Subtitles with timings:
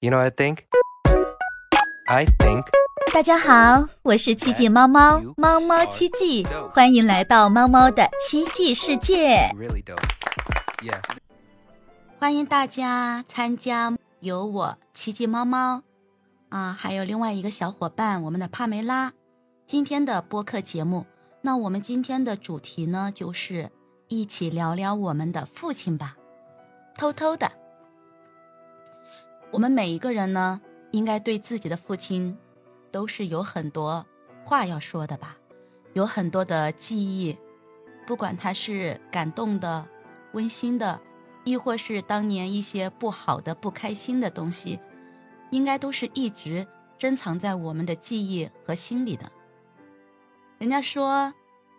[0.00, 0.58] You know what I think?
[2.06, 2.64] I think
[3.12, 9.50] 大家好，我是奇迹猫猫，猫猫奇迹，欢迎来到猫猫的奇迹世界。
[9.56, 9.98] really dope.
[10.84, 11.00] Yeah.
[12.16, 15.82] 欢迎大家参加，有我奇迹猫猫
[16.50, 19.12] 啊，还有另外一个小伙伴，我们的帕梅拉。
[19.66, 21.06] 今天的播客节目，
[21.42, 23.68] 那我们今天的主题呢，就是
[24.06, 26.14] 一起聊聊我们的父亲吧。
[26.96, 27.50] 偷偷的，
[29.50, 30.60] 我们每一个人呢，
[30.92, 32.36] 应该对自己的父亲
[32.90, 34.06] 都是有很多
[34.44, 35.36] 话要说的吧，
[35.94, 37.36] 有很多的记忆，
[38.06, 39.86] 不管他是感动的、
[40.32, 41.00] 温馨的。
[41.44, 44.78] 亦或是当年一些不好的、不开心的东西，
[45.50, 46.66] 应该都是一直
[46.98, 49.32] 珍藏在我们的记忆和心里的。
[50.58, 51.32] 人家说，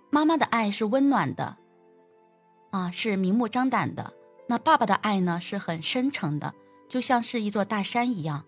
[0.10, 1.58] 妈妈的爱是温暖的，
[2.72, 4.12] 啊，是明目张胆的；
[4.48, 6.56] 那爸爸的爱呢，是很深沉的，
[6.90, 8.44] 就像是一座大山一样。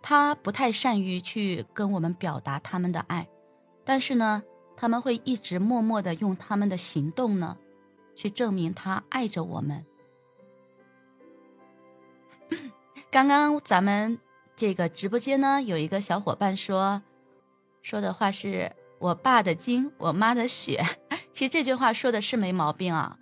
[0.00, 3.28] 他不太善于去跟我们表达他们的爱，
[3.84, 4.44] 但是呢，
[4.76, 7.56] 他们会一直默默的用他们的行动呢。
[8.14, 9.86] 去证明他爱着我们。
[13.12, 14.18] 刚刚咱们
[14.56, 17.00] 这个直播间呢，有一个小伙伴说，
[17.80, 20.84] 说的话是我爸的精，我妈的血。
[21.32, 23.16] 其实这句话说的是没毛病啊。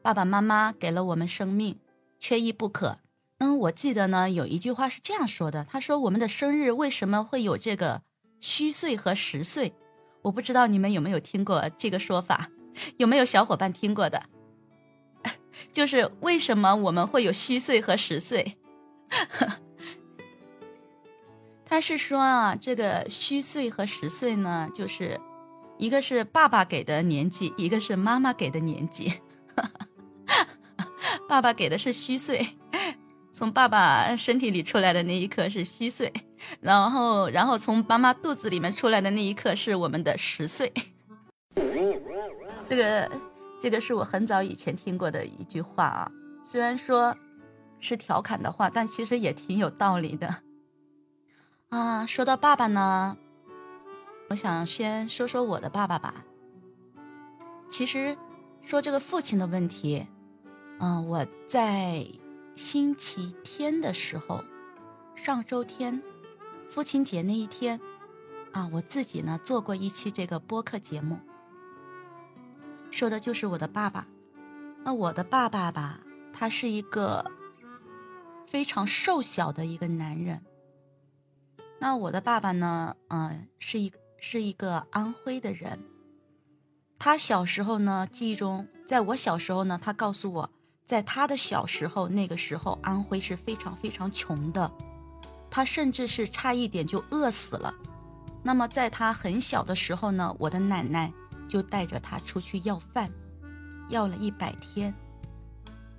[0.00, 1.76] 爸爸妈妈给了我们生命，
[2.18, 2.98] 缺一不可。
[3.38, 8.02] 嗯，我记得呢，有一句话是这样说的，他说我们的生日为什么会有这个
[8.40, 9.72] 虚岁和实岁？
[10.22, 12.50] 我不知道你们有没有听过这个说法。
[12.96, 14.22] 有没有小伙伴听过的？
[15.72, 18.56] 就是为什么我们会有虚岁和实岁？
[21.64, 25.20] 他是说啊，这个虚岁和实岁呢，就是
[25.76, 29.14] 一个是爸爸给的年纪，一个是妈妈给的年纪。
[31.28, 32.56] 爸爸给的是虚岁，
[33.32, 36.10] 从爸爸身体里出来的那一刻是虚岁，
[36.60, 40.72] 然后然后从妈妈肚子里面出来的那一刻是我们的实岁。
[42.68, 43.10] 这个，
[43.60, 46.10] 这个是我很早以前听过的一句话啊，
[46.42, 47.14] 虽然说
[47.78, 50.34] 是调侃的话，但其实也挺有道理的。
[51.68, 53.16] 啊，说到爸爸呢，
[54.30, 56.24] 我想先说说我的爸爸吧。
[57.70, 58.16] 其实
[58.62, 60.06] 说这个父亲的问题，
[60.80, 62.06] 嗯，我在
[62.54, 64.44] 星期天的时候，
[65.16, 66.00] 上周天，
[66.70, 67.80] 父亲节那一天，
[68.52, 71.18] 啊，我自己呢做过一期这个播客节目。
[72.92, 74.06] 说的就是我的爸爸，
[74.84, 75.98] 那我的爸爸吧，
[76.32, 77.28] 他是一个
[78.46, 80.40] 非常瘦小的一个男人。
[81.80, 85.80] 那我的爸爸呢，嗯，是一是一个安徽的人。
[87.00, 90.50] 他小时候呢，记忆中，在我小时候呢，他告诉我，
[90.88, 94.72] 在他的小时候，那个时候安徽是非常非常穷的，
[95.50, 97.74] 他甚至是差一点就饿死了。
[98.42, 101.12] 那么在他很小的时候呢，我的奶奶。
[101.48, 103.10] 就带着他出去要饭，
[103.88, 104.92] 要了一百天。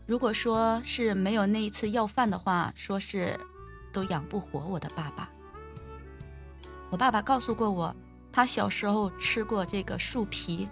[0.05, 3.35] 如果说是没有那一次要饭的话，说是
[3.91, 5.27] 都养不活我的爸爸。
[6.91, 7.95] 我爸爸告诉过我，
[8.31, 10.69] 他小时候吃过这个树皮，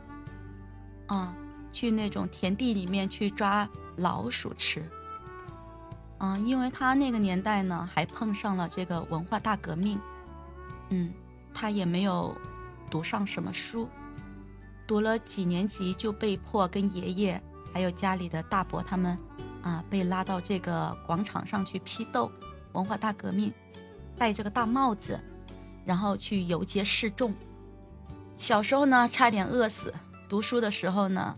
[1.08, 1.34] 啊，
[1.74, 3.68] 去那种田地里面去抓
[3.98, 4.84] 老鼠吃。
[6.18, 10.00] 啊，因为他那个年代呢，还碰上了这个文化大革命，
[10.90, 11.14] 嗯，
[11.54, 12.36] 他也没有
[12.90, 13.88] 读上什么书。
[14.88, 17.44] 读了几年级就被迫跟爷爷
[17.74, 19.16] 还有家里的大伯他们，
[19.62, 22.32] 啊，被拉到这个广场上去批斗
[22.72, 23.54] 文化大革命，
[24.18, 25.20] 戴着个大帽子，
[25.86, 27.34] 然后去游街示众。
[28.38, 29.92] 小时候呢，差点饿死；
[30.30, 31.36] 读书的时候呢，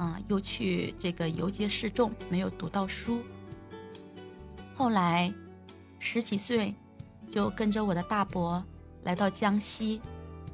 [0.00, 3.20] 啊，又去这个游街示众，没有读到书。
[4.74, 5.30] 后来
[5.98, 6.74] 十几岁，
[7.30, 8.64] 就跟着我的大伯
[9.02, 10.00] 来到江西，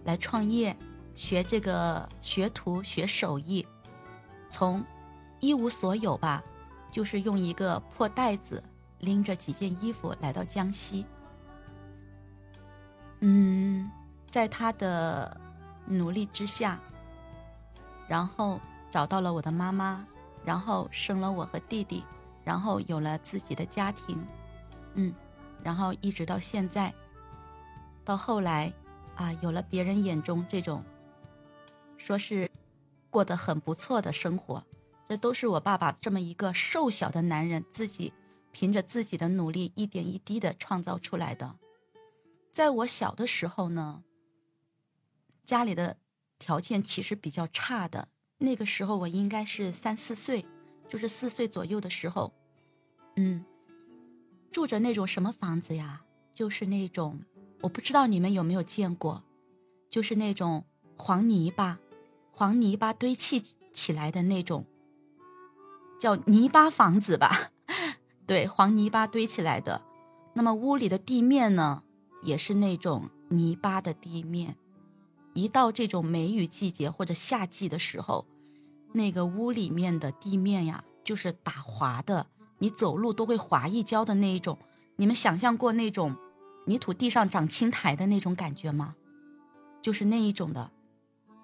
[0.05, 0.77] 来创业。
[1.15, 3.65] 学这个学徒学手艺，
[4.51, 4.85] 从
[5.41, 6.43] 一无所有吧，
[6.93, 8.63] 就是用一个破袋子
[8.99, 11.07] 拎着几件衣服来到江西。
[13.21, 13.91] 嗯，
[14.29, 15.41] 在他的
[15.87, 16.79] 努力之下，
[18.07, 18.61] 然后
[18.91, 20.07] 找到了我的妈妈，
[20.45, 22.05] 然后生了我和弟弟，
[22.45, 24.25] 然后有了自己的家庭，
[24.95, 25.15] 嗯，
[25.63, 26.95] 然后一直到现在，
[28.05, 28.73] 到后来
[29.17, 30.83] 啊，有了别人眼中这种。
[31.99, 32.49] 说是
[33.11, 34.65] 过得很不错的生活，
[35.09, 38.13] 这都是我爸爸这么一个瘦小的男人自己
[38.53, 41.57] 凭着自己的努力一点一滴的创造出来的。
[42.53, 44.05] 在我小的时候呢，
[45.45, 45.97] 家里的
[46.39, 50.45] 条件其实比较差的，那个时候我应该是三四岁，
[50.89, 52.33] 就是四岁左右的时候，
[53.17, 53.45] 嗯，
[54.53, 56.03] 住着那种什么房子呀？
[56.35, 57.21] 就是那种，
[57.63, 59.23] 我不知道你们有没有见过，
[59.89, 60.65] 就是那种
[60.97, 61.79] 黄泥巴、
[62.31, 63.43] 黄泥巴堆砌
[63.73, 64.67] 起来的那种，
[65.99, 67.53] 叫泥巴房子吧？
[68.27, 69.81] 对，黄泥巴堆起来的。
[70.35, 71.83] 那么屋里的地面呢，
[72.23, 74.57] 也是那种泥巴的地面。
[75.37, 78.27] 一到这种梅雨季节或者夏季的时候，
[78.93, 82.27] 那个屋里面的地面呀，就是打滑的，
[82.59, 84.59] 你走路都会滑一跤的那一种。
[84.97, 86.17] 你们想象过那种
[86.65, 88.97] 泥土地上长青苔的那种感觉吗？
[89.83, 90.71] 就是那一种的，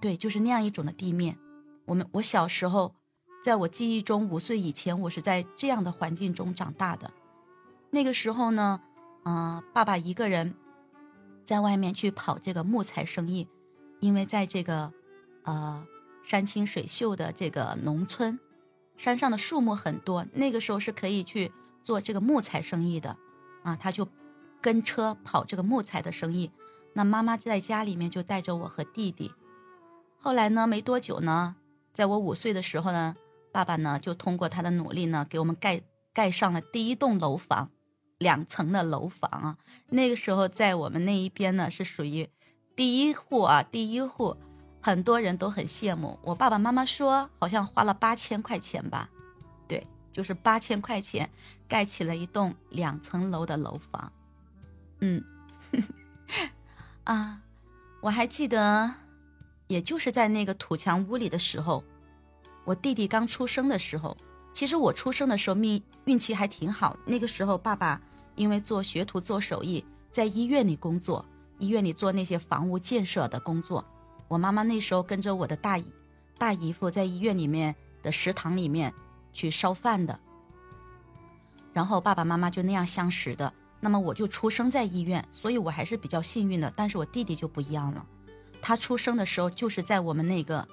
[0.01, 1.37] 对，就是那样一种的地面。
[1.85, 2.95] 我们我小时候，
[3.45, 7.13] 在我记忆中五岁以前，我是在这样的环境中长大的。
[7.91, 8.81] 那个时候呢，
[9.25, 10.55] 嗯，爸爸一个人
[11.45, 13.47] 在外面去跑这个木材生意。
[14.03, 14.93] 因为在这个，
[15.45, 15.87] 呃，
[16.25, 18.37] 山清水秀的这个农村，
[18.97, 21.53] 山上的树木很多，那个时候是可以去
[21.85, 23.17] 做这个木材生意的，
[23.63, 24.09] 啊，他就
[24.61, 26.51] 跟车跑这个木材的生意。
[26.95, 29.31] 那妈妈在家里面就带着我和弟弟。
[30.19, 31.55] 后来呢，没多久呢，
[31.95, 33.15] 在我五岁的时候呢，
[33.53, 35.81] 爸爸呢就通过他的努力呢，给我们盖
[36.13, 37.71] 盖上了第一栋楼房，
[38.19, 39.59] 两层的楼房啊。
[39.91, 42.29] 那个时候在我们那一边呢，是属于。
[42.75, 44.37] 第一户啊，第一户，
[44.81, 46.19] 很多人都很羡慕。
[46.23, 49.09] 我爸爸妈妈说，好像花了八千块钱吧，
[49.69, 51.29] 对，就是八千块钱
[51.69, 54.13] 盖起了一栋两层楼的楼房。
[55.01, 55.23] 嗯，
[57.05, 57.41] 啊，
[58.01, 58.95] 我还记得，
[59.67, 61.85] 也就是在那个土墙屋里的时候，
[62.65, 64.17] 我弟弟刚出生的时候，
[64.55, 66.97] 其实我出生的时候命运气还挺好。
[67.05, 68.01] 那个时候，爸爸
[68.35, 71.23] 因为做学徒做手艺，在医院里工作。
[71.63, 73.85] 医院里做那些房屋建设的工作，
[74.27, 75.85] 我妈妈那时候跟着我的大姨、
[76.37, 77.73] 大姨夫在医院里面
[78.03, 78.93] 的食堂里面
[79.33, 80.19] 去烧饭的，
[81.73, 83.53] 然后爸爸妈妈就那样相识的。
[83.79, 86.73] 那么我就出生在医院，所以我还是比较幸运的。
[86.75, 88.05] 但是我弟弟就不一样了，
[88.61, 90.67] 他出生的时候就是在我们那个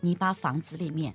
[0.00, 1.14] 泥巴房子里面，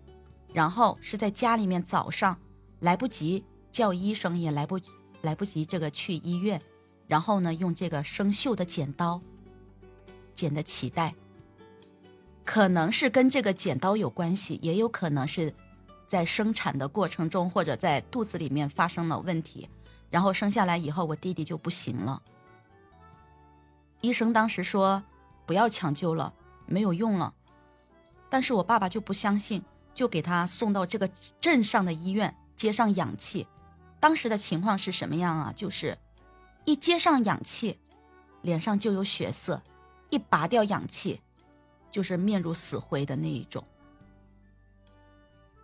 [0.53, 2.37] 然后是在家里面早上
[2.79, 4.79] 来不及叫医生，也来不
[5.23, 6.61] 来不及这个去医院。
[7.07, 9.21] 然后呢，用这个生锈的剪刀
[10.33, 11.13] 剪的脐带，
[12.43, 15.53] 可能是跟这个剪刀有关系，也有可能是
[16.07, 19.69] 在生产的过程中或者在肚子里面发生了问题，
[20.09, 22.21] 然后生下来以后，我弟弟就不行了。
[24.01, 25.03] 医生当时说
[25.45, 26.33] 不要抢救了，
[26.65, 27.33] 没有用了，
[28.29, 29.63] 但是我爸爸就不相信，
[29.93, 31.09] 就给他送到这个
[31.39, 33.47] 镇上的医院接上氧气。
[33.99, 35.53] 当时的情况是什么样啊？
[35.55, 35.97] 就是。
[36.65, 37.79] 一接上氧气，
[38.41, 39.61] 脸上就有血色；
[40.09, 41.21] 一拔掉氧气，
[41.91, 43.63] 就是面如死灰的那一种。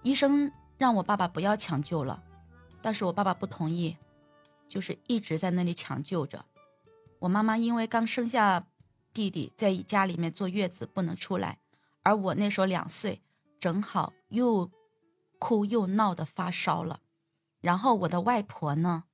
[0.03, 2.23] 医生让我爸爸不要抢救了，
[2.81, 3.97] 但是我爸爸不同意，
[4.69, 6.45] 就是一直在那里抢救着。
[7.19, 8.67] 我妈妈因为刚生下
[9.11, 11.59] 弟弟，在家里面坐月子不能出来，
[12.03, 13.21] 而我那时候两岁，
[13.59, 14.69] 正好又
[15.39, 17.01] 哭又闹的发烧了。
[17.59, 19.05] 然后我的外婆呢？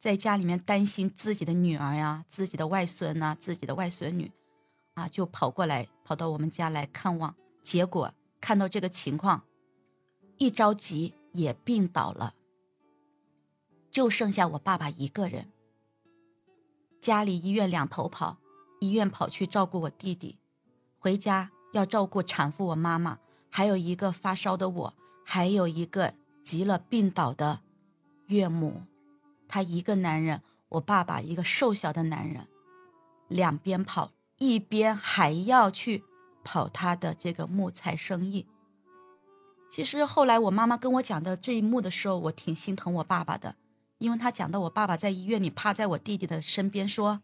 [0.00, 4.32] 在家里面担心自己的女儿呀、自己的外孙呐、自己的外孙女，
[4.94, 7.36] 啊，就跑过来，跑到我们家来看望。
[7.62, 9.44] 结果看到这个情况，
[10.38, 12.34] 一着急也病倒了，
[13.90, 15.52] 就剩下我爸爸一个人。
[17.02, 18.38] 家里医院两头跑，
[18.80, 20.38] 医院跑去照顾我弟弟，
[20.98, 23.18] 回家要照顾产妇我妈妈，
[23.50, 24.94] 还有一个发烧的我，
[25.26, 27.60] 还有一个急了病倒的
[28.28, 28.82] 岳母。
[29.50, 32.46] 他一个男人，我爸爸一个瘦小的男人，
[33.26, 36.04] 两边跑，一边还要去
[36.44, 38.46] 跑他的这个木材生意。
[39.68, 43.56] 其实后来我妈妈跟我讲的这一幕的时候，我挺心疼我爸爸的，
[43.98, 47.22] 因为他讲到我爸爸在医院里趴在我弟弟的身边说：“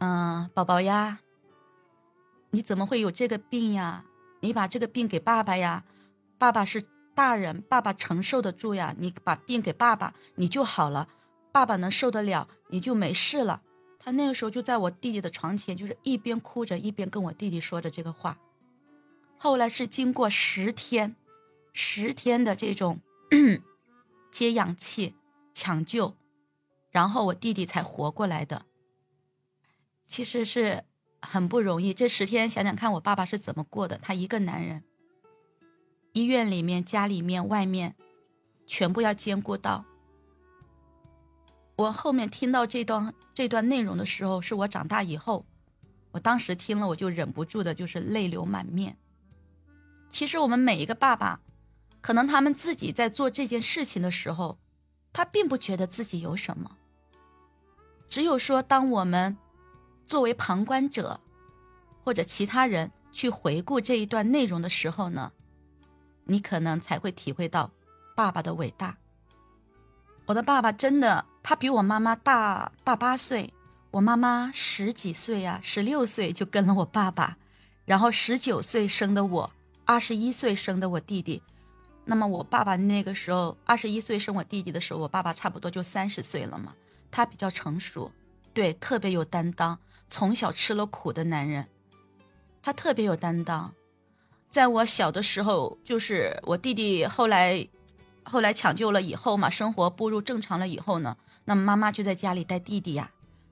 [0.00, 1.20] 嗯，宝宝呀，
[2.50, 4.04] 你怎么会有这个病呀？
[4.40, 5.84] 你把这个病给爸爸呀，
[6.36, 6.84] 爸爸是。”
[7.18, 8.94] 大人，爸爸承受得住呀！
[8.96, 11.08] 你把病给爸爸，你就好了。
[11.50, 13.60] 爸爸能受得了，你就没事了。
[13.98, 18.38] 他那个时候就在我弟弟的床前，就是一边哭着，一边跟我弟弟说着这个话。
[19.36, 21.16] 后来是经过十天，
[21.72, 23.00] 十天的这种
[24.30, 25.16] 接氧气、
[25.52, 26.14] 抢救，
[26.92, 28.64] 然后我弟弟才活过来的。
[30.06, 30.84] 其实是
[31.20, 31.92] 很不容易。
[31.92, 33.98] 这十天想想看，我爸爸是怎么过的？
[33.98, 34.84] 他一个男人。
[36.18, 37.94] 医院里面、家里面、外面，
[38.66, 39.84] 全部要兼顾到。
[41.76, 45.46] 我后面听到这段这段内容的时候，是我长大以后，
[46.10, 48.96] 我当时听了我就忍不住的，就是泪流满面。
[50.10, 51.40] 其实我们每一个爸爸，
[52.00, 54.58] 可能他们自己在做这件事情的时候，
[55.12, 56.76] 他并不觉得自己有什么。
[58.08, 59.36] 只有说，当我们
[60.04, 61.20] 作为旁观者
[62.02, 65.30] 或者其他人去回顾这一段内容的时候呢，
[66.28, 67.70] 你可能才会体会到
[68.14, 68.96] 爸爸的伟大。
[70.26, 73.52] 我的爸爸真的，他比我妈妈大大八岁，
[73.90, 77.38] 我妈妈十几岁呀，十六岁就跟了我爸爸，
[77.86, 79.50] 然后十九岁生的我，
[79.86, 81.42] 二十一岁生的我弟弟。
[82.04, 86.74] 那么我爸爸那个时候二十一岁生我弟弟的时候，我爸爸差不多就三十岁了嘛。
[87.10, 88.12] 他比较成熟，
[88.52, 89.78] 对，特别有担当，
[90.10, 91.66] 从小吃了苦的男人，
[92.62, 93.72] 他特别有担当。
[94.58, 97.68] 在我小的时候，就是我弟弟后来。
[98.24, 103.08] 后来抢救了以后嘛，生活步入正常了以后呢，那妈妈就在家里带弟弟呀。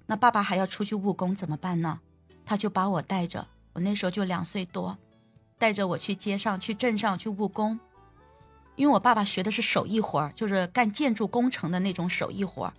[0.06, 2.00] 那爸爸还要出去务工，怎么办呢？
[2.44, 4.98] 他就把我带着，我那时候就两岁多，
[5.58, 7.78] 带着我去街上、去镇上去务工。
[8.74, 12.72] 因为我爸爸学的是手艺活儿，就是干建筑工程的那种手艺活儿，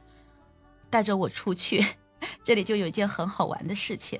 [0.89, 1.83] 带着我出去。
[2.43, 4.19] 这里就有一件很好玩的事情，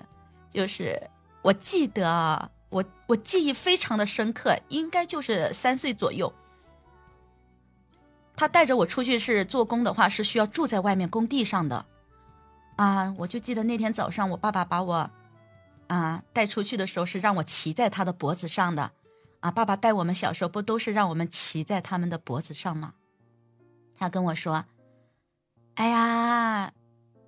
[0.50, 0.98] 就是
[1.44, 6.34] 我记得，我我记忆非常的深刻，应该就是三岁左右。
[8.36, 11.86] 他带着我出去是做工的话，是需要住在外面工地上的，
[12.76, 15.10] 啊，我就记得那天早上，我爸爸把我，
[15.88, 18.92] 啊带出去的时候是让我骑在他的脖子上的，
[19.40, 22.94] 啊，爸爸带我们小时候不都是让我们骑在他们的脖子上吗？
[23.98, 24.66] 他跟我说
[25.74, 26.72] ：“哎呀，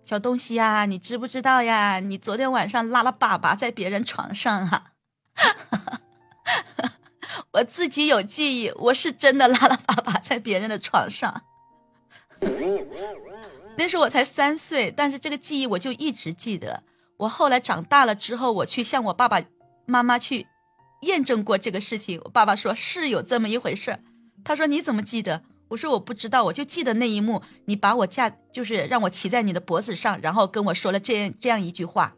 [0.06, 2.00] 小东西呀，你知不知道呀？
[2.00, 4.92] 你昨天晚上拉了粑粑在别人床上啊。”
[7.52, 11.44] 我自己有记忆，我是真的拉拉粑粑在别人的床上。
[13.78, 16.84] 那时候我才三岁，但是这个记忆我就一直记得。
[17.18, 19.42] 我后来长大了之后，我去向我爸爸
[19.86, 20.48] 妈妈去
[21.02, 22.22] 验证过这个事情。
[22.26, 24.00] 我爸爸说是有这么一回事。
[24.44, 25.44] 他说你怎么记得？
[25.70, 32.16] 我说我不知道，我就记得那一幕，你把我架，就是让我骑在你的脖子上，然后跟我说了这样这样一句话。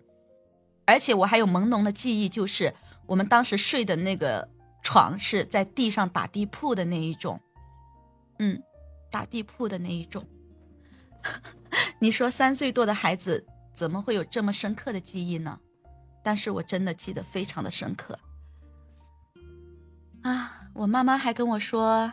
[0.85, 2.73] 而且我还有朦胧的记忆，就是
[3.05, 4.47] 我们当时睡的那个。
[4.83, 7.39] 床是在地上打地铺的那一种，
[8.39, 8.59] 嗯，
[9.11, 10.25] 打地铺的那一种。
[12.01, 15.59] 你说三岁多的孩子怎么会有这么深刻的记忆呢？
[16.23, 18.17] 但是我真的记得非常的深刻。
[20.23, 22.11] 啊，我妈妈还跟我说，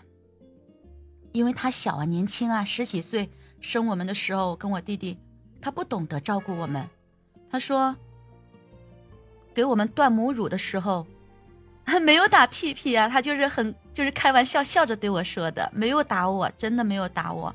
[1.32, 3.30] 因为她小啊，年轻啊，十几岁
[3.62, 5.18] 生我们的时候，跟我弟弟，
[5.58, 6.86] 她不懂得照顾我们。
[7.50, 7.96] 她说，
[9.54, 11.06] 给我们断母乳的时候。
[12.02, 17.54] 没有打屁屁啊，他就是很就是开玩笑笑着对我说的，没有打我，真的没有打我。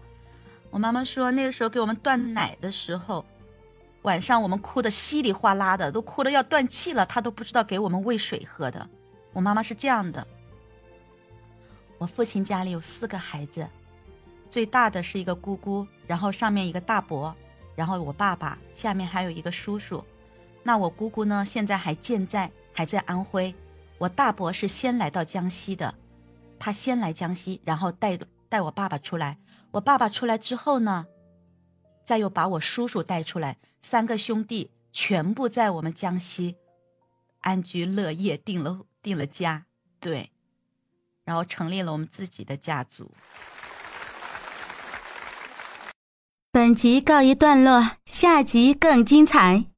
[0.72, 3.24] 我妈妈说那个时候给我们断奶的时候，
[4.02, 8.90] 晚上我们哭的稀里哗啦的，都哭的要断气了，他都不知道给我们喂水喝的。
[9.34, 10.26] 我妈妈是这样的。
[12.00, 13.70] 我父亲家里有四个孩子，
[14.50, 17.36] 最大的是一个姑姑，然后上面一个大伯，
[17.76, 20.04] 然后我爸爸下面还有一个叔叔。
[20.63, 23.53] 那我姑姑呢，现在还健在，还在安徽。
[23.98, 25.93] 我大伯是先来到江西的，
[26.58, 28.17] 他先来江西，然后带
[28.50, 29.38] 带我爸爸出来。
[29.72, 31.05] 我爸爸出来之后呢，
[32.05, 36.55] 再又把我叔叔带出来，三个兄弟全部在我们江西
[37.41, 39.65] 安居乐业，定了定了家，
[40.00, 40.32] 对，
[41.25, 43.12] 然后成立了我们自己的家族。
[46.51, 49.73] 本集告一段落，下集更精彩。